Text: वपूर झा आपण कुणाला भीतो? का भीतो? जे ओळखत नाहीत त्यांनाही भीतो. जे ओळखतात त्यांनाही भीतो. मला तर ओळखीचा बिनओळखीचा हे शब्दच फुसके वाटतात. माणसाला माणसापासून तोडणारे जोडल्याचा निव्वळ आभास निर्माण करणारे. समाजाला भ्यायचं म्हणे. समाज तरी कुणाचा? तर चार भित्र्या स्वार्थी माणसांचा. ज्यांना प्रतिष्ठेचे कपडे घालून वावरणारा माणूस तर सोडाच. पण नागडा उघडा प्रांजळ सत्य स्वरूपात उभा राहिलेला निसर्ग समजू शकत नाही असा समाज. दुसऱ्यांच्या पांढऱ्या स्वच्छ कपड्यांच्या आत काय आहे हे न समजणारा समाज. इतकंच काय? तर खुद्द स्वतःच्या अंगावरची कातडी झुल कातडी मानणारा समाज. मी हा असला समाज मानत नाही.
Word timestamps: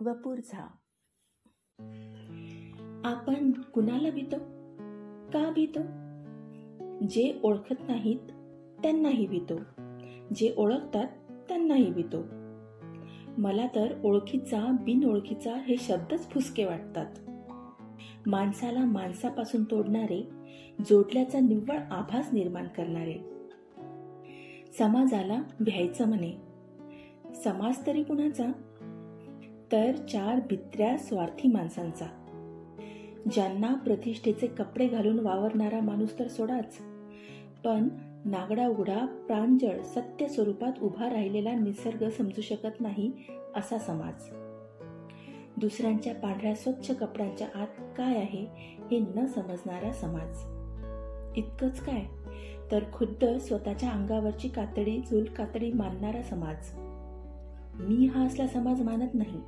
वपूर 0.00 0.38
झा 0.38 0.66
आपण 3.04 3.52
कुणाला 3.52 4.10
भीतो? 4.10 4.36
का 5.30 5.50
भीतो? 5.50 5.80
जे 7.10 7.40
ओळखत 7.42 7.88
नाहीत 7.88 8.18
त्यांनाही 8.82 9.26
भीतो. 9.26 9.58
जे 10.34 10.54
ओळखतात 10.56 11.06
त्यांनाही 11.48 11.92
भीतो. 11.92 12.22
मला 13.38 13.66
तर 13.66 14.00
ओळखीचा 14.04 14.76
बिनओळखीचा 14.80 15.54
हे 15.54 15.76
शब्दच 15.76 16.30
फुसके 16.30 16.64
वाटतात. 16.64 17.06
माणसाला 18.28 18.84
माणसापासून 18.84 19.64
तोडणारे 19.64 20.28
जोडल्याचा 20.90 21.40
निव्वळ 21.40 21.78
आभास 21.78 22.32
निर्माण 22.32 22.66
करणारे. 22.66 23.18
समाजाला 24.78 25.42
भ्यायचं 25.60 26.08
म्हणे. 26.08 26.32
समाज 27.34 27.86
तरी 27.86 28.02
कुणाचा? 28.02 28.46
तर 29.72 29.92
चार 29.92 30.40
भित्र्या 30.48 30.98
स्वार्थी 30.98 31.48
माणसांचा. 31.48 32.06
ज्यांना 33.32 33.74
प्रतिष्ठेचे 33.74 34.46
कपडे 34.46 34.88
घालून 34.88 35.18
वावरणारा 35.20 35.80
माणूस 35.80 36.18
तर 36.18 36.28
सोडाच. 36.28 36.78
पण 37.64 37.88
नागडा 38.24 38.68
उघडा 38.68 39.06
प्रांजळ 39.06 39.82
सत्य 39.82 40.28
स्वरूपात 40.28 40.72
उभा 40.82 41.10
राहिलेला 41.10 41.54
निसर्ग 41.54 42.08
समजू 42.08 42.40
शकत 42.40 42.80
नाही 42.80 43.12
असा 43.56 43.78
समाज. 43.78 44.28
दुसऱ्यांच्या 45.56 46.14
पांढऱ्या 46.14 46.54
स्वच्छ 46.54 46.90
कपड्यांच्या 46.90 47.48
आत 47.54 47.80
काय 47.96 48.16
आहे 48.16 48.46
हे 48.90 48.98
न 49.16 49.26
समजणारा 49.26 49.92
समाज. 49.92 50.42
इतकंच 51.38 51.80
काय? 51.80 52.04
तर 52.70 52.80
खुद्द 52.92 53.24
स्वतःच्या 53.24 53.90
अंगावरची 53.90 54.48
कातडी 54.48 55.00
झुल 55.10 55.24
कातडी 55.24 55.72
मानणारा 55.72 56.22
समाज. 56.22 56.85
मी 57.78 58.06
हा 58.06 58.24
असला 58.26 58.46
समाज 58.46 58.82
मानत 58.82 59.14
नाही. 59.14 59.40